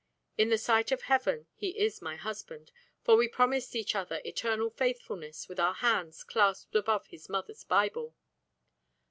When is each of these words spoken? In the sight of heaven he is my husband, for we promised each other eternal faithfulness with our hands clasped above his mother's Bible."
In 0.35 0.49
the 0.49 0.57
sight 0.57 0.91
of 0.91 1.03
heaven 1.03 1.45
he 1.53 1.77
is 1.77 2.01
my 2.01 2.15
husband, 2.15 2.71
for 3.03 3.15
we 3.15 3.27
promised 3.27 3.75
each 3.75 3.93
other 3.93 4.19
eternal 4.25 4.71
faithfulness 4.71 5.47
with 5.47 5.59
our 5.59 5.75
hands 5.75 6.23
clasped 6.23 6.73
above 6.73 7.05
his 7.05 7.29
mother's 7.29 7.63
Bible." 7.63 8.15